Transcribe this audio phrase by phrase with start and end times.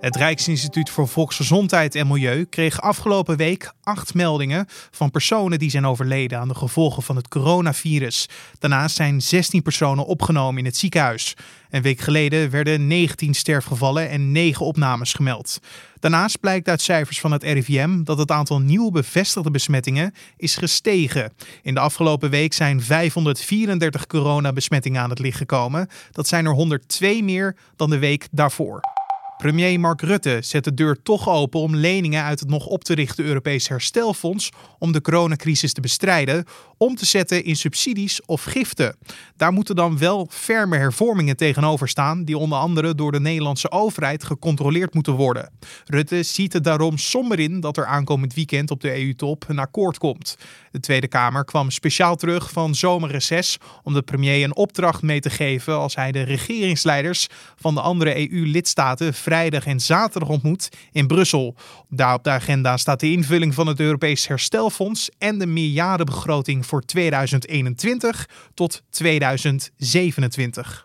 [0.00, 5.86] Het Rijksinstituut voor Volksgezondheid en Milieu kreeg afgelopen week acht meldingen van personen die zijn
[5.86, 8.28] overleden aan de gevolgen van het coronavirus.
[8.58, 11.34] Daarnaast zijn 16 personen opgenomen in het ziekenhuis.
[11.70, 15.58] Een week geleden werden 19 sterfgevallen en 9 opnames gemeld.
[16.00, 21.32] Daarnaast blijkt uit cijfers van het RIVM dat het aantal nieuw bevestigde besmettingen is gestegen.
[21.62, 25.88] In de afgelopen week zijn 534 coronabesmettingen aan het licht gekomen.
[26.12, 28.95] Dat zijn er 102 meer dan de week daarvoor.
[29.36, 32.94] Premier Mark Rutte zet de deur toch open om leningen uit het nog op te
[32.94, 36.44] richten Europees herstelfonds om de coronacrisis te bestrijden,
[36.78, 38.96] om te zetten in subsidies of giften.
[39.36, 44.24] Daar moeten dan wel ferme hervormingen tegenover staan, die onder andere door de Nederlandse overheid
[44.24, 45.50] gecontroleerd moeten worden.
[45.84, 49.98] Rutte ziet het daarom somber in dat er aankomend weekend op de EU-top een akkoord
[49.98, 50.36] komt.
[50.70, 55.30] De Tweede Kamer kwam speciaal terug van zomerreces om de premier een opdracht mee te
[55.30, 61.54] geven als hij de regeringsleiders van de andere EU-lidstaten vrijdag en zaterdag ontmoet in Brussel.
[61.88, 66.82] Daar op de agenda staat de invulling van het Europees Herstelfonds en de meerjarenbegroting voor
[66.82, 70.82] 2021 tot 2027.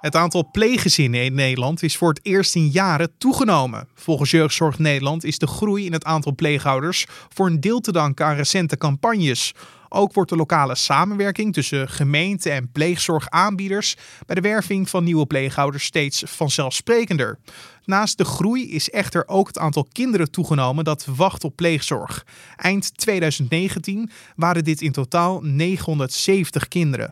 [0.00, 3.88] Het aantal pleeggezinnen in Nederland is voor het eerst in jaren toegenomen.
[3.94, 8.26] Volgens Jeugdzorg Nederland is de groei in het aantal pleegouders voor een deel te danken
[8.26, 9.52] aan recente campagnes.
[9.94, 15.84] Ook wordt de lokale samenwerking tussen gemeente en pleegzorgaanbieders bij de werving van nieuwe pleegouders
[15.84, 17.38] steeds vanzelfsprekender.
[17.84, 22.26] Naast de groei is echter ook het aantal kinderen toegenomen dat wacht op pleegzorg.
[22.56, 27.10] Eind 2019 waren dit in totaal 970 kinderen.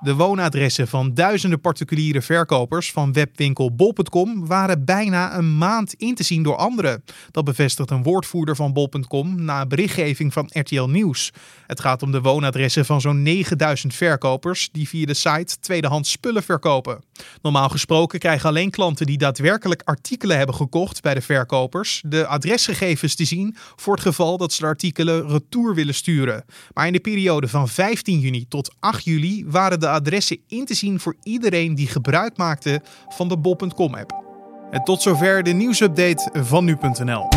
[0.00, 6.22] De woonadressen van duizenden particuliere verkopers van webwinkel bol.com waren bijna een maand in te
[6.22, 7.04] zien door anderen.
[7.30, 11.32] Dat bevestigt een woordvoerder van bol.com na berichtgeving van RTL Nieuws.
[11.66, 16.42] Het gaat om de woonadressen van zo'n 9000 verkopers die via de site tweedehands spullen
[16.42, 17.07] verkopen.
[17.42, 23.14] Normaal gesproken krijgen alleen klanten die daadwerkelijk artikelen hebben gekocht bij de verkopers de adresgegevens
[23.14, 26.44] te zien voor het geval dat ze de artikelen retour willen sturen.
[26.74, 30.74] Maar in de periode van 15 juni tot 8 juli waren de adressen in te
[30.74, 34.26] zien voor iedereen die gebruik maakte van de bol.com app.
[34.70, 37.28] En tot zover de nieuwsupdate van nu.nl.